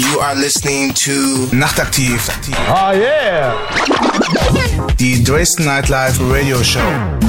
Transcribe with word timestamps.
You 0.00 0.18
are 0.18 0.34
listening 0.34 0.94
to 1.04 1.46
Nachtaktiv. 1.52 2.24
Oh 2.72 2.92
yeah! 2.92 3.52
Die 4.96 5.22
Dresden 5.22 5.66
Nightlife 5.66 6.18
Radio 6.32 6.62
Show. 6.62 6.80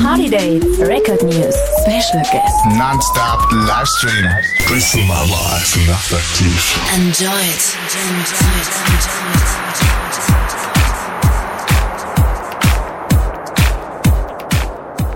Party 0.01 0.29
Dates, 0.29 0.79
Record 0.79 1.21
News, 1.21 1.53
Special 1.81 2.23
Guests. 2.31 2.65
Non-stop 2.77 3.51
Livestream. 3.67 4.23
Dresden 4.67 5.05
Nightlife 5.05 5.75
Nachtaktiv. 5.85 6.55
Enjoy 6.95 7.27
it. 7.27 7.75
Enjoy 7.91 8.55
it. 8.55 8.71
Enjoy 8.87 9.27
it. 10.47 10.50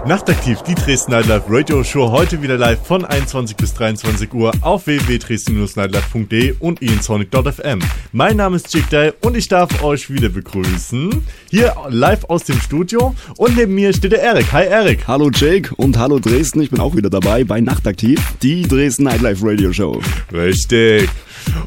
Nachtaktiv, 0.06 0.62
die 0.62 0.76
Dresden 0.76 1.14
Nightlife 1.14 1.46
Radio 1.50 1.84
Show, 1.84 2.12
heute 2.12 2.40
wieder 2.40 2.60
live 2.60 2.80
von 2.86 3.04
21 3.04 3.58
bis 3.58 3.74
23 3.74 4.32
Uhr 4.36 4.52
auf 4.62 4.86
www.dresden-nightlife.de 4.86 6.54
und 6.60 6.80
insonic.fm. 6.80 7.80
Mein 8.12 8.38
Name 8.38 8.58
ist 8.58 8.70
Chick 8.70 8.88
Day 8.92 9.14
und 9.22 9.36
ich 9.36 9.48
darf 9.48 9.84
euch 9.84 10.12
wieder 10.12 10.30
begrüßen. 10.30 11.24
Hier 11.50 11.74
live 11.90 12.24
aus 12.26 12.44
dem 12.44 12.62
Studio 12.62 13.16
und 13.38 13.58
neben 13.58 13.74
mir 13.74 13.94
steht 13.94 14.12
der 14.12 14.22
Erik. 14.22 14.52
Hi 14.52 14.68
Erik. 14.68 15.08
Hallo 15.08 15.32
Jake 15.34 15.74
und 15.74 15.98
hallo 15.98 16.20
Dresden, 16.20 16.62
ich 16.62 16.70
bin 16.70 16.82
auch 16.82 16.96
wieder 16.96 17.10
dabei 17.10 17.44
bei 17.44 17.60
Nachtaktiv, 17.60 18.22
die 18.44 18.62
Dresden 18.62 19.06
Nightlife 19.06 19.44
Radio 19.44 19.74
Show. 19.74 20.00
Richtig. 20.32 21.10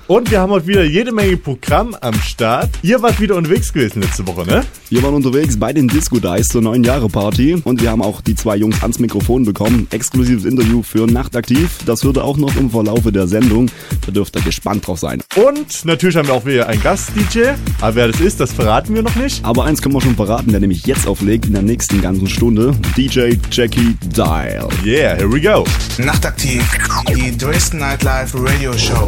Und 0.07 0.31
wir 0.31 0.41
haben 0.41 0.51
heute 0.51 0.67
wieder 0.67 0.85
jede 0.85 1.13
Menge 1.13 1.37
Programm 1.37 1.95
am 2.01 2.15
Start. 2.15 2.71
Ihr 2.83 3.03
wart 3.03 3.21
wieder 3.21 3.37
unterwegs 3.37 3.73
gewesen 3.73 4.01
letzte 4.01 4.27
Woche, 4.27 4.47
ne? 4.47 4.65
Wir 4.89 5.03
waren 5.03 5.15
unterwegs 5.15 5.59
bei 5.59 5.73
den 5.73 5.87
Disco 5.87 6.19
Dice 6.19 6.49
zur 6.49 6.63
neuen 6.63 6.83
Jahre 6.83 7.09
Party 7.09 7.61
und 7.63 7.83
wir 7.83 7.91
haben 7.91 8.01
auch 8.01 8.23
die 8.23 8.35
zwei 8.35 8.57
Jungs 8.57 8.81
ans 8.83 8.99
Mikrofon 8.99 9.45
bekommen. 9.45 9.87
Exklusives 9.91 10.47
Interview 10.47 10.83
für 10.83 11.07
Nachtaktiv. 11.07 11.81
Das 11.85 12.03
hört 12.05 12.17
ihr 12.17 12.25
auch 12.25 12.39
noch 12.39 12.57
im 12.57 12.71
Verlaufe 12.71 13.13
der 13.13 13.27
Sendung. 13.27 13.71
Da 14.07 14.13
dürft 14.13 14.35
ihr 14.37 14.43
gespannt 14.43 14.87
drauf 14.87 14.99
sein. 14.99 15.23
Und 15.37 15.85
natürlich 15.85 16.17
haben 16.17 16.29
wir 16.29 16.35
auch 16.35 16.47
wieder 16.47 16.69
einen 16.69 16.83
Gast-DJ. 16.83 17.51
Aber 17.81 17.95
wer 17.95 18.09
das 18.09 18.21
ist, 18.21 18.41
das 18.41 18.53
verraten 18.53 18.95
wir 18.95 19.03
noch 19.03 19.17
nicht. 19.17 19.45
Aber 19.45 19.65
eins 19.65 19.83
können 19.83 19.95
wir 19.95 20.01
schon 20.01 20.17
verraten, 20.17 20.51
der 20.53 20.61
nämlich 20.61 20.87
jetzt 20.87 21.07
auflegt 21.07 21.47
in 21.47 21.53
der 21.53 21.63
nächsten 21.63 22.01
ganzen 22.01 22.29
Stunde. 22.29 22.75
DJ 22.97 23.35
Jackie 23.51 23.97
Dial. 24.17 24.69
Yeah, 24.85 25.17
here 25.17 25.31
we 25.31 25.41
go. 25.41 25.65
Nachtaktiv. 25.99 26.65
Die 27.15 27.37
Dresden 27.37 27.79
Nightlife 27.79 28.37
Radio 28.43 28.73
Show. 28.73 29.07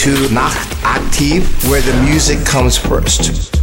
to 0.00 0.28
Nachtaktiv, 0.28 1.42
where 1.68 1.82
the 1.82 1.92
music 2.04 2.42
comes 2.46 2.78
first. 2.78 3.59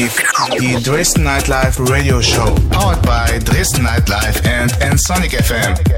live 0.00 0.16
the 0.58 0.80
Dresden 0.84 1.24
Nightlife 1.24 1.88
radio 1.90 2.20
show, 2.20 2.54
powered 2.70 3.02
by 3.02 3.38
Dresden 3.40 3.84
Nightlife 3.84 4.44
and, 4.46 4.72
and 4.80 4.98
Sonic 5.00 5.32
FM. 5.32 5.97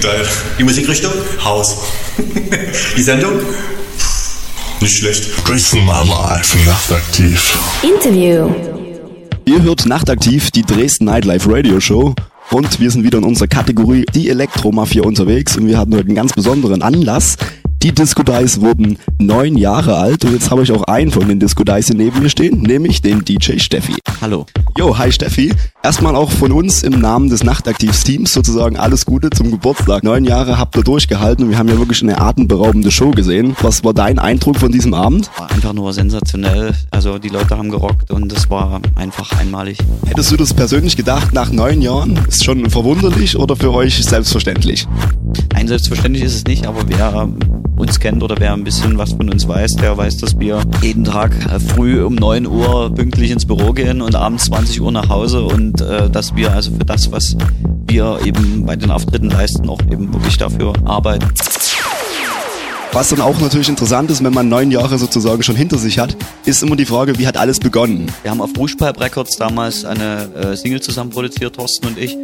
Dale. 0.00 0.26
Die 0.58 0.64
Musikrichtung? 0.64 1.12
House. 1.44 1.76
Die 2.96 3.02
Sendung? 3.02 3.32
Nicht 4.80 4.96
schlecht. 4.96 5.28
Dresden 5.46 5.86
Nightlife 5.86 6.56
nachtaktiv. 6.66 7.58
Interview. 7.82 8.48
Ihr 9.44 9.62
hört 9.62 9.86
nachtaktiv 9.86 10.50
die 10.52 10.62
Dresden 10.62 11.06
Nightlife 11.06 11.50
Radio 11.50 11.80
Show. 11.80 12.14
Und 12.50 12.78
wir 12.78 12.90
sind 12.90 13.02
wieder 13.02 13.18
in 13.18 13.24
unserer 13.24 13.48
Kategorie 13.48 14.04
die 14.14 14.30
Elektromafia 14.30 15.02
unterwegs 15.02 15.56
und 15.56 15.66
wir 15.66 15.78
hatten 15.78 15.94
heute 15.94 16.06
einen 16.06 16.14
ganz 16.14 16.32
besonderen 16.32 16.82
Anlass. 16.82 17.36
Die 17.82 17.92
Disco 17.92 18.22
Dice 18.22 18.60
wurden 18.60 18.98
neun 19.18 19.56
Jahre 19.56 19.96
alt 19.96 20.24
und 20.24 20.32
jetzt 20.32 20.50
habe 20.50 20.62
ich 20.62 20.72
auch 20.72 20.84
einen 20.84 21.10
von 21.10 21.28
den 21.28 21.40
Disco 21.40 21.64
Dice 21.64 21.88
hier 21.88 21.96
neben 21.96 22.20
mir 22.20 22.30
stehen, 22.30 22.62
nämlich 22.62 23.02
den 23.02 23.24
DJ 23.24 23.58
Steffi. 23.58 23.96
Hallo. 24.20 24.46
Jo, 24.78 24.96
hi 24.96 25.10
Steffi. 25.10 25.52
Erstmal 25.82 26.14
auch 26.14 26.30
von 26.30 26.52
uns 26.52 26.84
im 26.84 27.00
Namen 27.00 27.28
des 27.28 27.42
Nachtaktivs-Teams 27.42 28.32
sozusagen 28.32 28.76
alles 28.76 29.06
Gute 29.06 29.28
zum 29.28 29.50
Geburtstag. 29.50 30.04
Neun 30.04 30.22
Jahre 30.22 30.56
habt 30.56 30.76
ihr 30.76 30.84
durchgehalten 30.84 31.44
und 31.44 31.50
wir 31.50 31.58
haben 31.58 31.68
ja 31.68 31.76
wirklich 31.78 32.00
eine 32.00 32.20
atemberaubende 32.20 32.92
Show 32.92 33.10
gesehen. 33.10 33.56
Was 33.60 33.82
war 33.82 33.92
dein 33.92 34.20
Eindruck 34.20 34.56
von 34.56 34.70
diesem 34.70 34.94
Abend? 34.94 35.32
War 35.36 35.50
einfach 35.50 35.72
nur 35.72 35.92
sensationell. 35.92 36.74
Also 36.92 37.18
die 37.18 37.28
Leute 37.28 37.58
haben 37.58 37.70
gerockt 37.70 38.12
und 38.12 38.32
es 38.32 38.50
war 38.50 38.80
einfach 38.94 39.36
einmalig. 39.40 39.78
Hättest 40.06 40.30
du 40.30 40.36
das 40.36 40.54
persönlich 40.54 40.96
gedacht 40.96 41.34
nach 41.34 41.50
neun 41.50 41.82
Jahren? 41.82 42.16
Ist 42.28 42.44
schon 42.44 42.70
verwunderlich 42.70 43.36
oder 43.36 43.56
für 43.56 43.72
euch 43.72 44.00
selbstverständlich? 44.04 44.86
Nein, 45.54 45.66
selbstverständlich 45.66 46.22
ist 46.22 46.36
es 46.36 46.44
nicht, 46.44 46.68
aber 46.68 46.82
wer 46.86 47.28
uns 47.78 48.00
kennt 48.00 48.22
oder 48.22 48.36
wer 48.38 48.52
ein 48.52 48.64
bisschen 48.64 48.98
was 48.98 49.12
von 49.12 49.30
uns 49.30 49.46
weiß, 49.46 49.76
der 49.76 49.96
weiß, 49.96 50.18
dass 50.18 50.38
wir 50.38 50.60
jeden 50.82 51.04
Tag 51.04 51.32
äh, 51.46 51.60
früh 51.60 52.02
um 52.02 52.14
9 52.14 52.46
Uhr 52.46 52.94
pünktlich 52.94 53.30
ins 53.30 53.46
Büro 53.46 53.72
gehen 53.72 54.02
und 54.02 54.14
abends 54.14 54.46
20 54.46 54.80
Uhr 54.80 54.92
nach 54.92 55.08
Hause 55.08 55.42
und 55.42 55.80
äh, 55.80 56.10
dass 56.10 56.34
wir 56.34 56.52
also 56.52 56.72
für 56.72 56.84
das, 56.84 57.10
was 57.12 57.36
wir 57.86 58.18
eben 58.24 58.66
bei 58.66 58.76
den 58.76 58.90
Auftritten 58.90 59.30
leisten, 59.30 59.68
auch 59.68 59.80
eben 59.90 60.12
wirklich 60.12 60.36
dafür 60.36 60.72
arbeiten. 60.84 61.26
Was 62.92 63.10
dann 63.10 63.20
auch 63.20 63.38
natürlich 63.38 63.68
interessant 63.68 64.10
ist, 64.10 64.24
wenn 64.24 64.32
man 64.32 64.48
neun 64.48 64.70
Jahre 64.70 64.98
sozusagen 64.98 65.42
schon 65.42 65.56
hinter 65.56 65.78
sich 65.78 65.98
hat, 65.98 66.16
ist 66.46 66.62
immer 66.62 66.74
die 66.74 66.86
Frage, 66.86 67.18
wie 67.18 67.26
hat 67.26 67.36
alles 67.36 67.60
begonnen? 67.60 68.10
Wir 68.22 68.30
haben 68.30 68.40
auf 68.40 68.50
Rouge 68.56 68.76
Pipe 68.76 69.00
Records 69.00 69.36
damals 69.36 69.84
eine 69.84 70.28
äh, 70.34 70.56
Single 70.56 70.80
zusammen 70.80 71.10
produziert, 71.10 71.54
Thorsten 71.54 71.86
und 71.86 71.98
ich, 71.98 72.16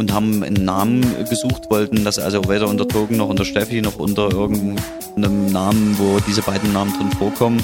und 0.00 0.14
haben 0.14 0.42
einen 0.42 0.64
Namen 0.64 1.04
gesucht, 1.28 1.70
wollten 1.70 2.04
das 2.04 2.18
also 2.18 2.48
weder 2.48 2.68
unter 2.68 2.88
Token 2.88 3.18
noch 3.18 3.28
unter 3.28 3.44
Steffi 3.44 3.82
noch 3.82 3.98
unter 3.98 4.30
irgendeinem 4.32 5.52
Namen, 5.52 5.94
wo 5.98 6.18
diese 6.26 6.40
beiden 6.40 6.72
Namen 6.72 6.92
drin 6.96 7.12
vorkommen, 7.18 7.62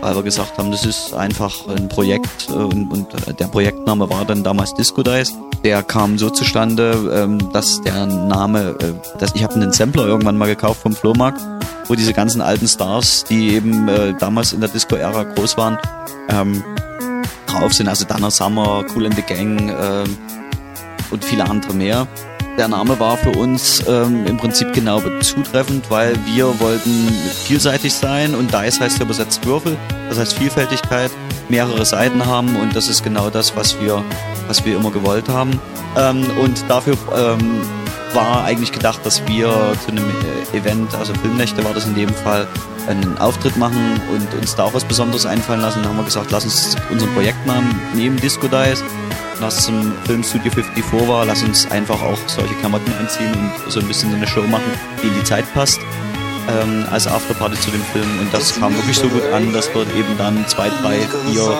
weil 0.00 0.16
wir 0.16 0.22
gesagt 0.22 0.56
haben, 0.56 0.70
das 0.70 0.86
ist 0.86 1.12
einfach 1.12 1.68
ein 1.68 1.88
Projekt 1.90 2.48
äh, 2.48 2.54
und, 2.54 2.90
und 2.90 3.08
der 3.38 3.46
Projektname 3.48 4.08
war 4.08 4.24
dann 4.24 4.42
damals 4.42 4.74
Disco 4.74 5.02
Dice. 5.02 5.34
Der 5.62 5.82
kam 5.82 6.16
so 6.16 6.30
zustande, 6.30 7.12
ähm, 7.14 7.52
dass 7.52 7.82
der 7.82 8.06
Name, 8.06 8.76
äh, 8.80 9.18
dass 9.18 9.34
ich 9.34 9.44
habe 9.44 9.54
einen 9.54 9.72
Sampler 9.72 10.06
irgendwann 10.06 10.38
mal 10.38 10.46
gekauft 10.46 10.80
vom 10.80 10.94
Flohmarkt, 10.94 11.40
wo 11.86 11.94
diese 11.94 12.14
ganzen 12.14 12.40
alten 12.40 12.66
Stars, 12.66 13.24
die 13.28 13.50
eben 13.50 13.88
äh, 13.88 14.14
damals 14.18 14.54
in 14.54 14.60
der 14.60 14.70
Disco-Ära 14.70 15.24
groß 15.24 15.58
waren, 15.58 15.78
ähm, 16.30 16.64
drauf 17.46 17.74
sind. 17.74 17.88
Also 17.88 18.06
Dana 18.06 18.30
Summer, 18.30 18.84
Cool 18.94 19.04
and 19.04 19.16
the 19.16 19.22
Gang 19.22 19.68
äh, 19.68 20.04
und 21.14 21.24
viele 21.24 21.48
andere 21.48 21.72
mehr. 21.72 22.06
Der 22.58 22.68
Name 22.68 23.00
war 23.00 23.16
für 23.16 23.30
uns 23.30 23.82
ähm, 23.88 24.26
im 24.26 24.36
Prinzip 24.36 24.72
genau 24.72 25.00
zutreffend, 25.20 25.90
weil 25.90 26.14
wir 26.26 26.60
wollten 26.60 27.08
vielseitig 27.44 27.92
sein 27.92 28.34
und 28.34 28.52
Dice 28.52 28.80
heißt 28.80 28.98
ja 28.98 29.04
übersetzt 29.04 29.44
Würfel, 29.44 29.76
das 30.08 30.18
heißt 30.18 30.34
Vielfältigkeit, 30.34 31.10
mehrere 31.48 31.84
Seiten 31.84 32.24
haben 32.26 32.54
und 32.56 32.76
das 32.76 32.88
ist 32.88 33.02
genau 33.02 33.30
das, 33.30 33.56
was 33.56 33.80
wir, 33.80 34.04
was 34.46 34.64
wir 34.64 34.76
immer 34.76 34.92
gewollt 34.92 35.28
haben. 35.28 35.58
Ähm, 35.96 36.24
und 36.42 36.64
dafür 36.68 36.96
ähm, 37.16 37.62
war 38.14 38.44
eigentlich 38.44 38.72
gedacht, 38.72 39.00
dass 39.04 39.26
wir 39.26 39.74
zu 39.84 39.90
einem 39.90 40.04
äh, 40.04 40.56
Event, 40.56 40.94
also 40.94 41.12
Filmnächte 41.14 41.64
war 41.64 41.74
das 41.74 41.86
in 41.86 41.94
dem 41.94 42.08
Fall, 42.08 42.46
einen 42.88 43.18
Auftritt 43.18 43.56
machen 43.56 44.00
und 44.12 44.34
uns 44.34 44.54
da 44.54 44.64
auch 44.64 44.74
was 44.74 44.84
Besonderes 44.84 45.26
einfallen 45.26 45.60
lassen. 45.60 45.82
Dann 45.82 45.90
haben 45.90 45.96
wir 45.98 46.04
gesagt, 46.04 46.30
lass 46.30 46.44
uns 46.44 46.76
unseren 46.90 47.12
Projektnamen 47.14 47.74
nehmen, 47.94 48.16
Disco 48.18 48.46
Dice. 48.46 48.82
Zum 49.50 49.92
Film 50.06 50.22
Studio 50.22 50.50
54 50.52 51.08
war, 51.08 51.26
lass 51.26 51.42
uns 51.42 51.70
einfach 51.70 52.00
auch 52.00 52.16
solche 52.26 52.54
Klamotten 52.54 52.90
anziehen 52.98 53.30
und 53.34 53.70
so 53.70 53.80
ein 53.80 53.86
bisschen 53.86 54.10
so 54.10 54.16
eine 54.16 54.26
Show 54.26 54.42
machen, 54.42 54.64
die 55.02 55.08
in 55.08 55.14
die 55.14 55.24
Zeit 55.24 55.44
passt. 55.52 55.80
Ähm, 56.46 56.84
als 56.90 57.06
Afterparty 57.06 57.58
zu 57.58 57.70
dem 57.70 57.82
Film 57.84 58.18
und 58.20 58.32
das 58.34 58.54
kam 58.60 58.74
wirklich 58.74 58.98
so 58.98 59.08
gut 59.08 59.22
an, 59.32 59.50
dass 59.54 59.74
wir 59.74 59.80
eben 59.96 60.18
dann 60.18 60.46
zwei, 60.46 60.68
drei, 60.68 60.98
vier 61.26 61.56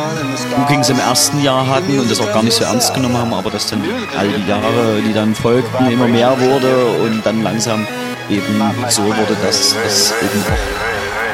Bookings 0.58 0.90
im 0.90 0.98
ersten 0.98 1.42
Jahr 1.42 1.66
hatten 1.66 1.98
und 1.98 2.10
das 2.10 2.20
auch 2.20 2.30
gar 2.34 2.42
nicht 2.42 2.54
so 2.54 2.64
ernst 2.64 2.92
genommen 2.92 3.16
haben, 3.16 3.32
aber 3.32 3.50
dass 3.50 3.66
dann 3.66 3.82
all 4.18 4.28
die 4.28 4.46
Jahre, 4.46 5.00
die 5.00 5.14
dann 5.14 5.34
folgten, 5.34 5.90
immer 5.90 6.06
mehr 6.06 6.38
wurde 6.38 6.84
und 7.02 7.24
dann 7.24 7.42
langsam 7.42 7.86
eben 8.28 8.62
so 8.90 9.04
wurde, 9.04 9.34
dass 9.42 9.74
es 9.86 10.12
eben 10.20 10.42
auch 10.52 10.84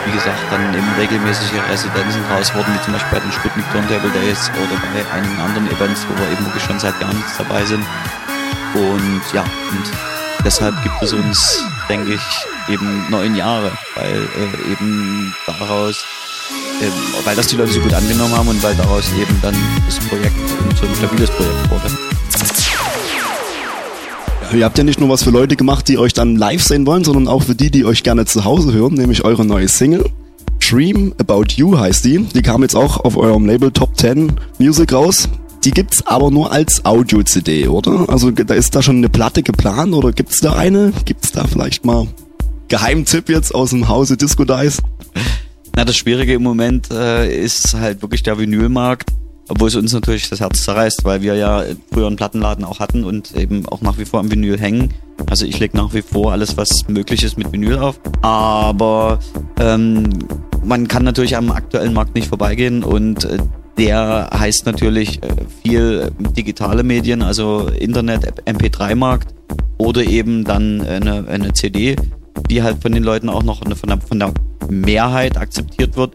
wie 0.06 0.12
gesagt, 0.12 0.40
dann 0.50 0.74
eben 0.74 0.88
regelmäßige 0.98 1.60
Residenzen 1.70 2.22
raus 2.32 2.54
wurden, 2.54 2.72
wie 2.74 2.82
zum 2.82 2.94
Beispiel 2.94 3.18
bei 3.18 3.20
den 3.20 3.32
Sputnik 3.32 3.64
Turntable 3.72 4.10
Days 4.10 4.50
oder 4.56 4.80
bei 4.94 5.04
einigen 5.14 5.38
anderen 5.40 5.66
Events, 5.70 6.06
wo 6.08 6.18
wir 6.18 6.30
eben 6.30 6.44
wirklich 6.46 6.62
schon 6.64 6.78
seit 6.78 6.98
Jahren 7.00 7.22
dabei 7.36 7.64
sind. 7.64 7.84
Und 8.74 9.22
ja, 9.32 9.42
und 9.42 9.84
deshalb 10.44 10.80
gibt 10.82 11.02
es 11.02 11.12
uns, 11.12 11.64
denke 11.90 12.14
ich, 12.14 12.72
eben 12.72 13.10
neun 13.10 13.34
Jahre, 13.34 13.72
weil 13.96 14.14
äh, 14.14 14.72
eben 14.72 15.34
daraus, 15.44 16.04
äh, 16.80 17.26
weil 17.26 17.34
das 17.34 17.48
die 17.48 17.56
Leute 17.56 17.72
so 17.72 17.80
gut 17.80 17.92
angenommen 17.92 18.32
haben 18.36 18.46
und 18.46 18.62
weil 18.62 18.76
daraus 18.76 19.06
eben 19.20 19.36
dann 19.42 19.56
das 19.86 19.98
Projekt 19.98 20.36
so 20.80 20.86
ein 20.86 20.94
stabiles 20.94 21.30
Projekt 21.30 21.70
wurde. 21.70 21.90
Ihr 24.56 24.64
habt 24.64 24.78
ja 24.78 24.84
nicht 24.84 25.00
nur 25.00 25.08
was 25.08 25.24
für 25.24 25.30
Leute 25.30 25.56
gemacht, 25.56 25.88
die 25.88 25.98
euch 25.98 26.12
dann 26.12 26.36
live 26.36 26.62
sehen 26.62 26.86
wollen, 26.86 27.02
sondern 27.02 27.26
auch 27.26 27.42
für 27.42 27.56
die, 27.56 27.72
die 27.72 27.84
euch 27.84 28.04
gerne 28.04 28.24
zu 28.24 28.44
Hause 28.44 28.72
hören, 28.72 28.94
nämlich 28.94 29.24
eure 29.24 29.44
neue 29.44 29.68
Single. 29.68 30.04
Dream 30.60 31.12
About 31.18 31.54
You 31.56 31.76
heißt 31.76 32.04
die. 32.04 32.20
Die 32.20 32.42
kam 32.42 32.62
jetzt 32.62 32.76
auch 32.76 33.04
auf 33.04 33.16
eurem 33.16 33.46
Label 33.46 33.72
Top 33.72 33.98
10 33.98 34.32
Music 34.58 34.92
raus. 34.92 35.28
Die 35.64 35.72
gibt's 35.72 36.06
aber 36.06 36.30
nur 36.30 36.52
als 36.52 36.86
Audio-CD, 36.86 37.68
oder? 37.68 38.08
Also 38.08 38.30
da 38.30 38.54
ist 38.54 38.74
da 38.74 38.82
schon 38.82 38.96
eine 38.96 39.10
Platte 39.10 39.42
geplant 39.42 39.92
oder 39.92 40.12
gibt's 40.12 40.40
da 40.40 40.54
eine? 40.54 40.92
Gibt's 41.04 41.32
da 41.32 41.46
vielleicht 41.46 41.84
mal 41.84 42.06
Geheimtipp 42.68 43.28
jetzt 43.28 43.54
aus 43.54 43.70
dem 43.70 43.88
Hause 43.88 44.16
Disco 44.16 44.44
Dice? 44.44 44.80
Na, 45.76 45.84
das 45.84 45.96
Schwierige 45.96 46.32
im 46.32 46.42
Moment 46.42 46.90
äh, 46.90 47.44
ist 47.44 47.74
halt 47.74 48.00
wirklich 48.00 48.22
der 48.22 48.38
Vinylmarkt, 48.38 49.10
obwohl 49.48 49.68
es 49.68 49.74
uns 49.74 49.92
natürlich 49.92 50.30
das 50.30 50.40
Herz 50.40 50.62
zerreißt, 50.62 51.04
weil 51.04 51.20
wir 51.20 51.34
ja 51.34 51.62
früher 51.92 52.06
einen 52.06 52.16
Plattenladen 52.16 52.64
auch 52.64 52.80
hatten 52.80 53.04
und 53.04 53.36
eben 53.36 53.66
auch 53.66 53.82
nach 53.82 53.98
wie 53.98 54.06
vor 54.06 54.20
am 54.20 54.30
Vinyl 54.30 54.58
hängen. 54.58 54.94
Also 55.28 55.44
ich 55.44 55.58
lege 55.58 55.76
nach 55.76 55.92
wie 55.92 56.02
vor 56.02 56.32
alles, 56.32 56.56
was 56.56 56.88
möglich 56.88 57.22
ist, 57.22 57.36
mit 57.36 57.52
Vinyl 57.52 57.78
auf. 57.78 58.00
Aber 58.22 59.18
ähm, 59.58 60.08
man 60.64 60.88
kann 60.88 61.04
natürlich 61.04 61.36
am 61.36 61.50
aktuellen 61.50 61.92
Markt 61.92 62.14
nicht 62.14 62.28
vorbeigehen 62.28 62.82
und 62.82 63.24
äh, 63.24 63.38
der 63.78 64.30
heißt 64.32 64.66
natürlich 64.66 65.22
äh, 65.22 65.28
viel 65.62 66.10
digitale 66.36 66.82
Medien, 66.82 67.22
also 67.22 67.68
Internet, 67.68 68.46
MP3-Markt 68.46 69.34
oder 69.78 70.02
eben 70.04 70.44
dann 70.44 70.80
eine, 70.82 71.26
eine 71.28 71.52
CD, 71.52 71.96
die 72.48 72.62
halt 72.62 72.82
von 72.82 72.92
den 72.92 73.02
Leuten 73.02 73.28
auch 73.28 73.42
noch 73.42 73.60
von 73.60 73.88
der, 73.88 74.00
von 74.00 74.18
der 74.18 74.32
Mehrheit 74.68 75.36
akzeptiert 75.36 75.96
wird. 75.96 76.14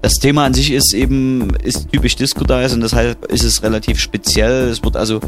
Das 0.00 0.14
Thema 0.14 0.44
an 0.44 0.54
sich 0.54 0.72
ist 0.72 0.94
eben, 0.94 1.50
ist 1.62 1.90
typisch 1.92 2.16
Disco 2.16 2.44
Dice 2.44 2.74
und 2.74 2.80
deshalb 2.80 3.24
ist 3.26 3.44
es 3.44 3.62
relativ 3.62 4.00
speziell. 4.00 4.68
Es 4.68 4.82
wird 4.82 4.96
also, 4.96 5.20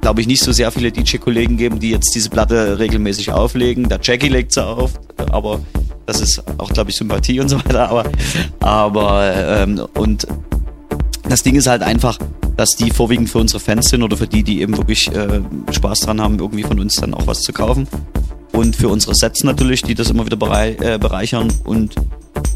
glaube 0.00 0.20
ich, 0.20 0.26
nicht 0.26 0.42
so 0.42 0.52
sehr 0.52 0.70
viele 0.72 0.90
DJ-Kollegen 0.90 1.56
geben, 1.56 1.78
die 1.78 1.90
jetzt 1.90 2.12
diese 2.14 2.30
Platte 2.30 2.78
regelmäßig 2.78 3.32
auflegen. 3.32 3.88
Der 3.88 4.00
Jackie 4.02 4.28
legt 4.28 4.52
sie 4.52 4.64
auf, 4.64 4.92
aber 5.30 5.60
das 6.06 6.20
ist 6.20 6.42
auch, 6.58 6.72
glaube 6.72 6.90
ich, 6.90 6.96
Sympathie 6.96 7.40
und 7.40 7.48
so 7.48 7.58
weiter. 7.58 7.88
Aber, 7.88 8.04
aber 8.60 9.32
ähm, 9.34 9.86
und 9.94 10.26
das 11.28 11.42
Ding 11.42 11.56
ist 11.56 11.66
halt 11.66 11.82
einfach, 11.82 12.18
dass 12.56 12.70
die 12.70 12.90
vorwiegend 12.90 13.28
für 13.28 13.38
unsere 13.38 13.60
Fans 13.60 13.88
sind 13.88 14.02
oder 14.02 14.16
für 14.16 14.26
die, 14.26 14.42
die 14.42 14.60
eben 14.60 14.76
wirklich 14.76 15.12
äh, 15.14 15.40
Spaß 15.70 16.00
dran 16.00 16.20
haben, 16.20 16.38
irgendwie 16.38 16.62
von 16.62 16.80
uns 16.80 16.94
dann 16.94 17.14
auch 17.14 17.26
was 17.26 17.40
zu 17.40 17.52
kaufen. 17.52 17.86
Und 18.52 18.76
für 18.76 18.88
unsere 18.88 19.14
Sets 19.14 19.44
natürlich, 19.44 19.82
die 19.82 19.94
das 19.94 20.10
immer 20.10 20.24
wieder 20.24 20.38
äh, 20.80 20.98
bereichern. 20.98 21.52
Und 21.64 21.96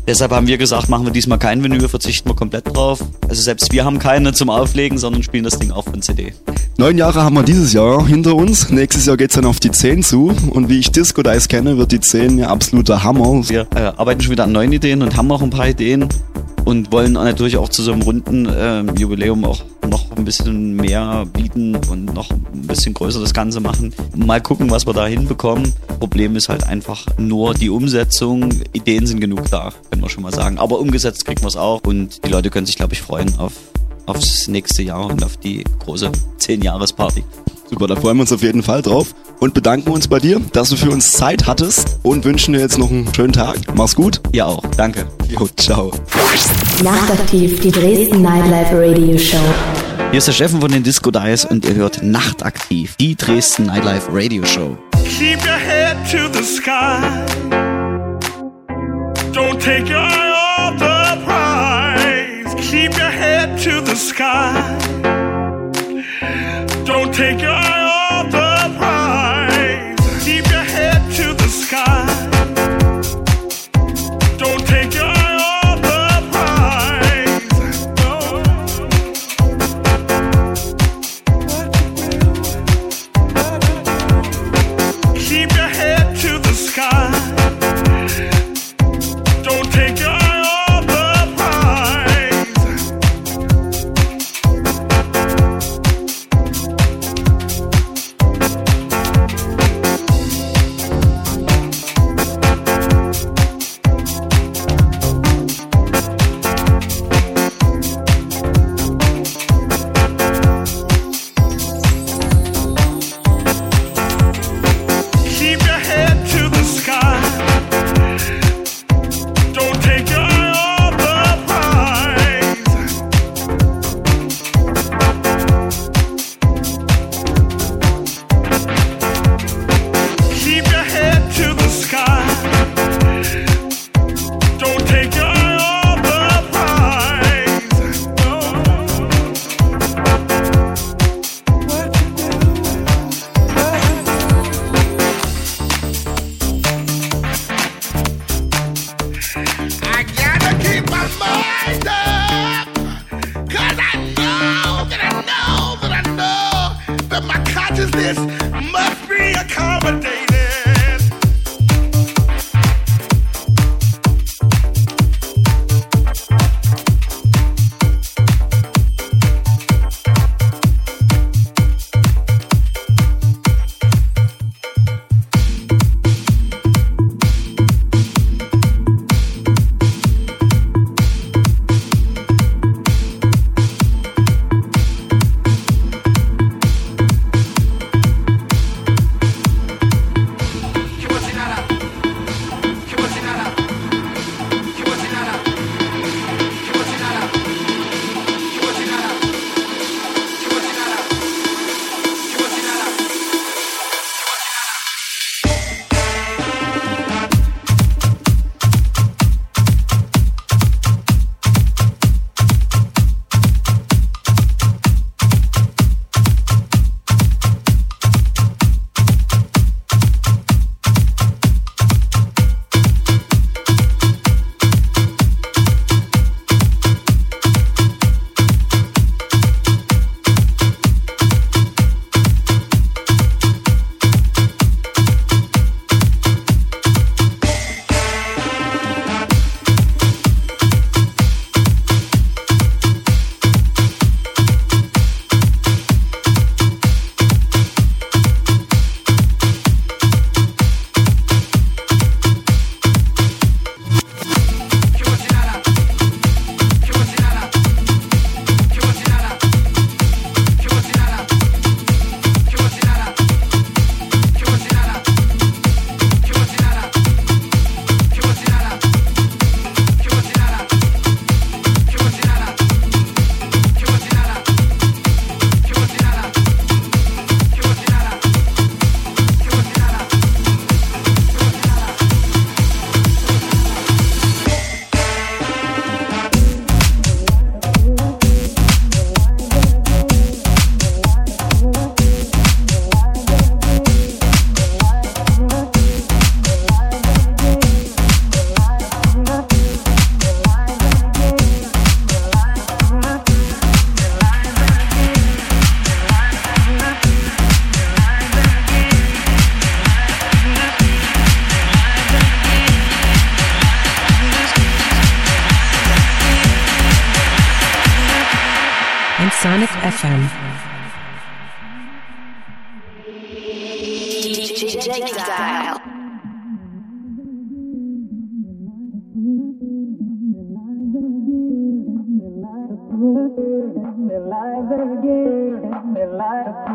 deshalb 0.06 0.32
haben 0.32 0.46
wir 0.46 0.58
gesagt, 0.58 0.88
machen 0.88 1.06
wir 1.06 1.12
diesmal 1.12 1.38
kein 1.38 1.62
Vinyl, 1.62 1.88
verzichten 1.88 2.28
wir 2.28 2.34
komplett 2.34 2.74
drauf. 2.74 3.00
Also 3.28 3.42
selbst 3.42 3.72
wir 3.72 3.84
haben 3.84 3.98
keine 3.98 4.32
zum 4.32 4.50
Auflegen, 4.50 4.98
sondern 4.98 5.22
spielen 5.22 5.44
das 5.44 5.58
Ding 5.58 5.70
auch 5.70 5.84
von 5.84 6.02
CD. 6.02 6.32
Neun 6.78 6.96
Jahre 6.98 7.22
haben 7.22 7.34
wir 7.34 7.42
dieses 7.42 7.72
Jahr 7.72 8.06
hinter 8.06 8.34
uns. 8.34 8.70
Nächstes 8.70 9.06
Jahr 9.06 9.16
geht's 9.16 9.34
dann 9.34 9.44
auf 9.44 9.60
die 9.60 9.70
10 9.70 10.02
zu. 10.02 10.32
Und 10.50 10.68
wie 10.68 10.78
ich 10.78 10.90
Disco 10.90 11.22
Dice 11.22 11.48
kenne, 11.48 11.76
wird 11.76 11.92
die 11.92 12.00
10 12.00 12.38
ja 12.38 12.48
absoluter 12.48 13.02
Hammer. 13.02 13.48
Wir 13.48 13.66
äh, 13.74 13.92
arbeiten 13.96 14.20
schon 14.20 14.32
wieder 14.32 14.44
an 14.44 14.52
neuen 14.52 14.72
Ideen 14.72 15.02
und 15.02 15.16
haben 15.16 15.30
auch 15.30 15.42
ein 15.42 15.50
paar 15.50 15.68
Ideen 15.68 16.08
und 16.64 16.92
wollen 16.92 17.12
natürlich 17.12 17.56
auch 17.56 17.68
zu 17.68 17.82
so 17.82 17.92
einem 17.92 18.02
runden 18.02 18.46
äh, 18.46 18.82
Jubiläum 18.98 19.44
auch 19.44 19.62
noch 19.88 20.16
ein 20.16 20.24
bisschen 20.24 20.76
mehr 20.76 21.26
bieten 21.32 21.76
und 21.90 22.14
noch 22.14 22.30
ein 22.30 22.66
bisschen 22.66 22.94
größer 22.94 23.20
das 23.20 23.34
Ganze 23.34 23.60
machen. 23.60 23.92
Mal 24.14 24.40
gucken, 24.40 24.70
was 24.70 24.86
wir 24.86 24.94
da 24.94 25.06
hinbekommen. 25.06 25.72
Problem 25.98 26.36
ist 26.36 26.48
halt 26.48 26.64
einfach 26.64 27.06
nur 27.18 27.54
die 27.54 27.70
Umsetzung. 27.70 28.50
Ideen 28.72 29.06
sind 29.06 29.20
genug 29.20 29.50
da, 29.50 29.69
können 29.90 30.02
wir 30.02 30.08
schon 30.08 30.22
mal 30.22 30.32
sagen. 30.32 30.58
Aber 30.58 30.78
umgesetzt 30.78 31.24
kriegen 31.24 31.42
wir 31.42 31.48
es 31.48 31.56
auch 31.56 31.82
und 31.84 32.24
die 32.24 32.28
Leute 32.28 32.50
können 32.50 32.66
sich, 32.66 32.76
glaube 32.76 32.94
ich, 32.94 33.02
freuen 33.02 33.38
auf, 33.38 33.52
aufs 34.06 34.48
nächste 34.48 34.82
Jahr 34.82 35.06
und 35.06 35.24
auf 35.24 35.36
die 35.36 35.64
große 35.80 36.10
10-Jahres-Party. 36.38 37.24
Super, 37.70 37.86
da 37.86 37.94
freuen 37.94 38.16
wir 38.16 38.22
uns 38.22 38.32
auf 38.32 38.42
jeden 38.42 38.64
Fall 38.64 38.82
drauf 38.82 39.14
und 39.38 39.54
bedanken 39.54 39.90
uns 39.90 40.08
bei 40.08 40.18
dir, 40.18 40.40
dass 40.52 40.70
du 40.70 40.76
für 40.76 40.90
uns 40.90 41.12
Zeit 41.12 41.46
hattest 41.46 41.98
und 42.02 42.24
wünschen 42.24 42.52
dir 42.52 42.60
jetzt 42.60 42.78
noch 42.78 42.90
einen 42.90 43.12
schönen 43.14 43.32
Tag. 43.32 43.58
Mach's 43.74 43.94
gut. 43.94 44.20
Ja 44.32 44.46
auch, 44.46 44.62
danke. 44.76 45.06
Jo, 45.28 45.48
ciao. 45.56 45.92
Nachtaktiv, 46.82 47.60
die 47.60 47.70
Dresden 47.70 48.22
Nightlife 48.22 48.76
Radio 48.76 49.16
Show. 49.16 49.38
Hier 50.10 50.18
ist 50.18 50.26
der 50.26 50.32
Chef 50.32 50.50
von 50.50 50.72
den 50.72 50.82
Disco 50.82 51.12
Dice 51.12 51.44
und 51.44 51.64
ihr 51.64 51.76
hört 51.76 52.02
Nachtaktiv, 52.02 52.96
die 52.96 53.14
Dresden 53.14 53.66
Nightlife 53.66 54.08
Radio 54.10 54.44
Show. 54.44 54.76
Keep 55.04 55.44
your 55.44 55.56
head 55.56 55.96
to 56.10 56.28
the 56.36 56.42
sky. 56.42 57.69
Don't 59.32 59.60
take 59.62 59.88
your 59.88 59.98
eye 59.98 60.30
off 60.48 60.78
the 60.78 61.24
prize. 61.24 62.54
Keep 62.70 62.96
your 62.98 63.10
head 63.10 63.58
to 63.60 63.80
the 63.80 63.94
sky. 63.94 64.60
Don't 66.84 67.14
take 67.14 67.40
your 67.40 67.49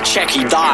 Checky 0.00 0.48
Dial. 0.48 0.67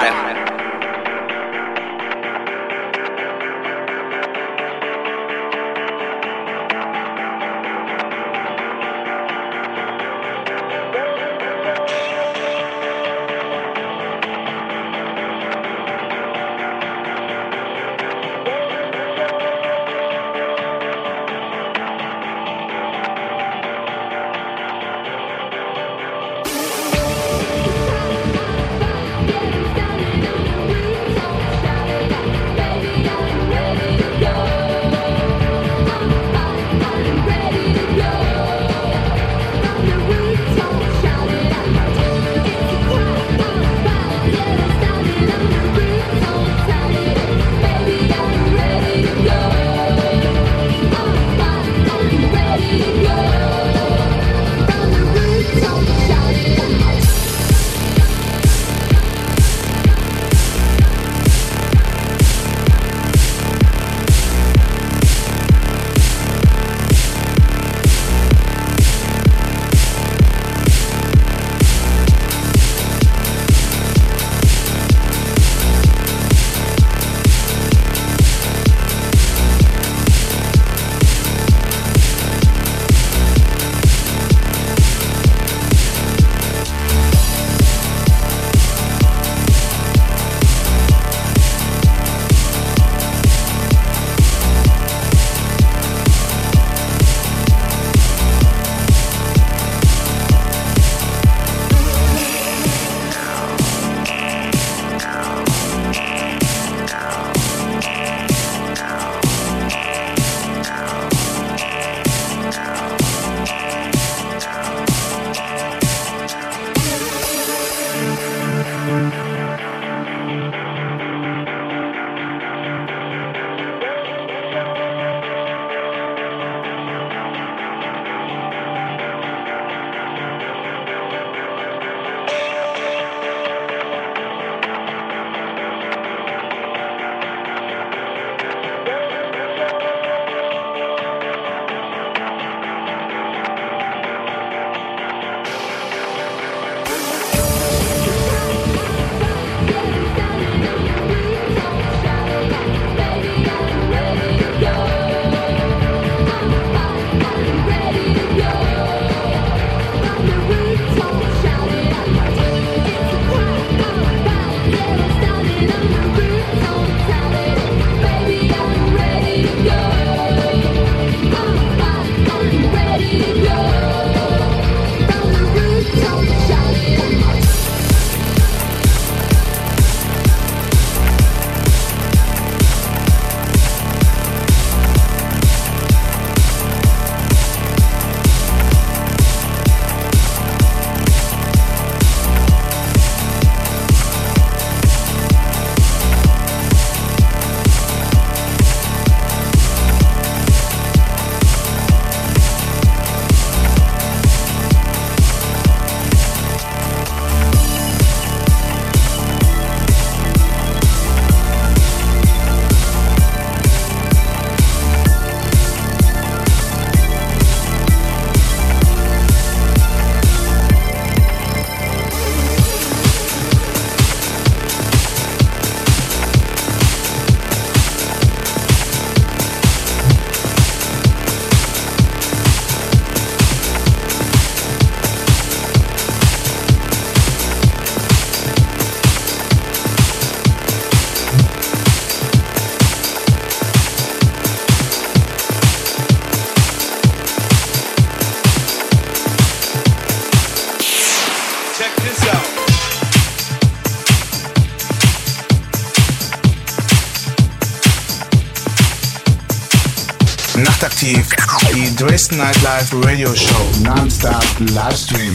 Dresden 262.07 262.37
Nightlife 262.37 263.03
Radio 263.07 263.33
Show. 263.33 263.81
Non-stop 263.81 264.43
Livestream. 264.77 265.35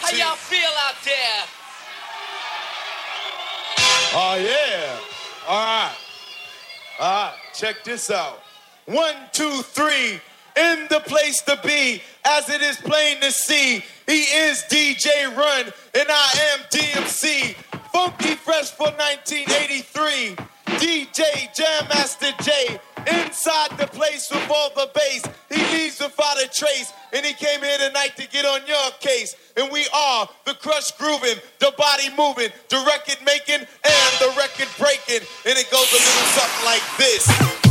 How 0.00 0.16
y'all 0.16 0.36
feel 0.36 0.70
out 0.80 0.94
there? 1.04 1.44
Oh 4.14 4.36
yeah. 4.40 4.98
All 5.46 5.66
right. 5.66 5.96
All 6.98 7.24
right. 7.26 7.34
Check 7.52 7.84
this 7.84 8.10
out. 8.10 8.40
One, 8.86 9.14
two, 9.32 9.60
three. 9.60 10.18
In 10.56 10.86
the 10.88 11.00
place 11.00 11.42
to 11.42 11.60
be, 11.62 12.00
as 12.24 12.48
it 12.48 12.62
is 12.62 12.78
plain 12.78 13.20
to 13.20 13.30
see. 13.30 13.84
He 14.06 14.22
is 14.22 14.64
DJ 14.70 15.36
Run, 15.36 15.66
and 15.94 16.08
I 16.08 16.54
am 16.54 16.60
DMC. 16.70 17.54
Funky 17.92 18.34
Fresh 18.36 18.70
for 18.70 18.88
1983. 18.92 20.36
DJ 20.78 21.54
Jam 21.54 21.86
Master 21.90 22.32
J. 22.42 22.80
Inside 23.06 23.78
the 23.78 23.86
place 23.86 24.30
with 24.30 24.48
all 24.50 24.70
the 24.74 24.90
bass. 24.94 25.24
He 25.50 25.60
leaves 25.76 26.00
without 26.00 26.42
a 26.42 26.48
trace, 26.48 26.92
and 27.12 27.24
he 27.24 27.32
came 27.32 27.60
here 27.60 27.78
tonight 27.78 28.16
to 28.16 28.28
get 28.28 28.44
on 28.44 28.66
your 28.66 28.90
case. 29.00 29.36
And 29.56 29.70
we 29.72 29.86
are 29.94 30.28
the 30.44 30.54
crush 30.54 30.92
grooving, 30.92 31.40
the 31.58 31.72
body 31.76 32.08
moving, 32.16 32.50
the 32.68 32.84
record 32.86 33.18
making, 33.24 33.66
and 33.66 34.12
the 34.20 34.32
record 34.38 34.68
breaking. 34.78 35.26
And 35.46 35.58
it 35.58 35.70
goes 35.70 35.90
a 35.90 35.96
little 35.96 36.28
something 36.34 36.64
like 36.64 36.82
this. 36.98 37.61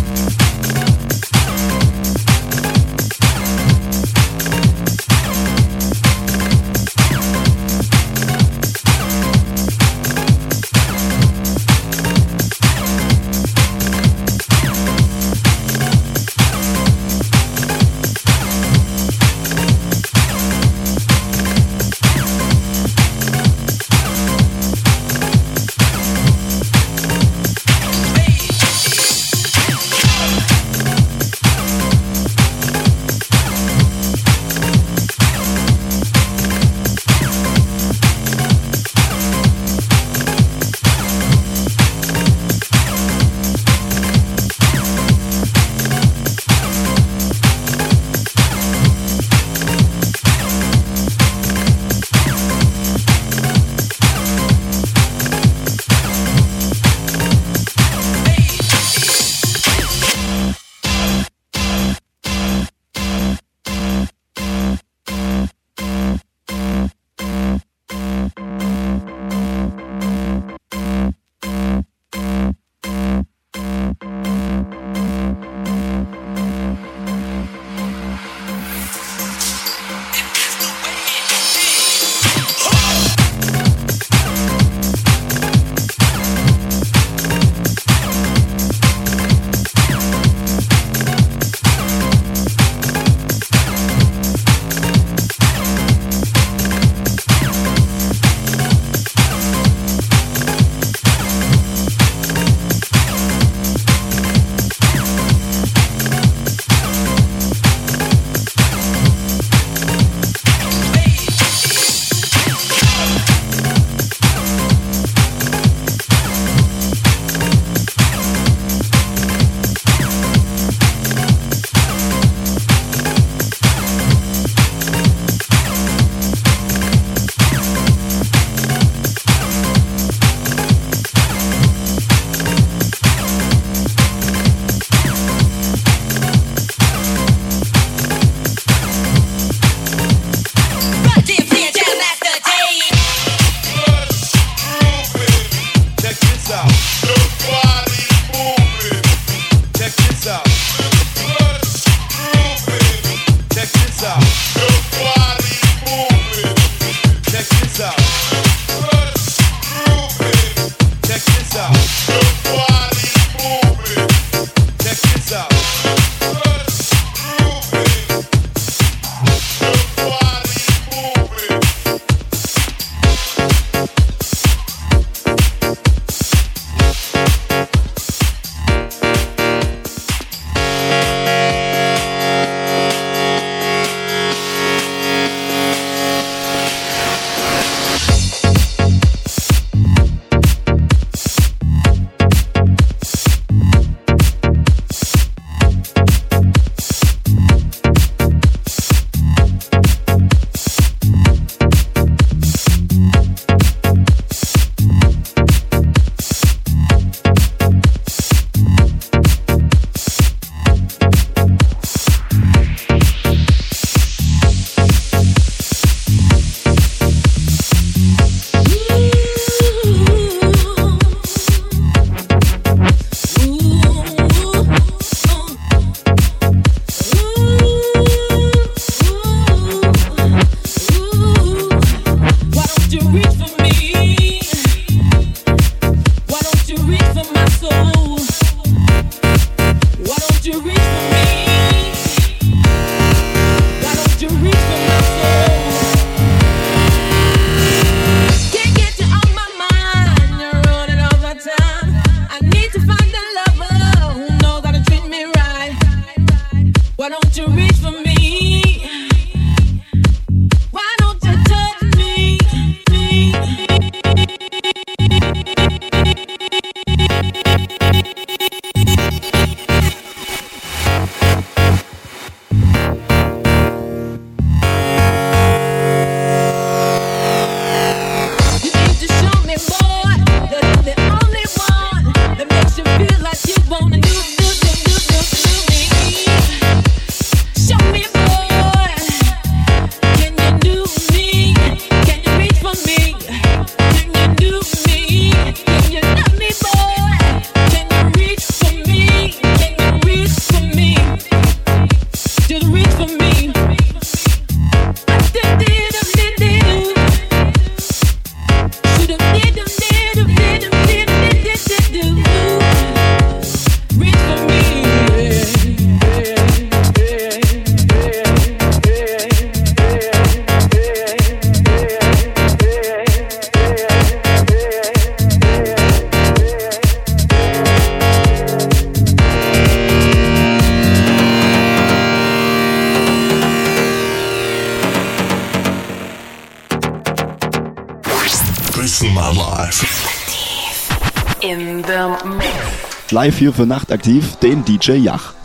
Live 343.22 343.38
hier 343.38 343.54
für 343.54 343.68
Nachtaktiv, 343.68 344.38
den 344.38 344.66
DJ 344.66 344.94
Yach. 344.94 345.36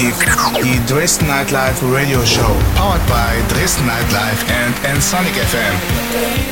The 0.00 0.08
die 0.16 0.86
Dresden 0.86 1.26
Nightlife 1.28 1.82
Radio 1.92 2.24
Show, 2.24 2.56
powered 2.74 3.06
by 3.06 3.36
Dresden 3.50 3.84
Nightlife 3.86 4.48
and, 4.48 4.74
and 4.86 5.02
Sonic 5.02 5.34
FM. 5.34 6.49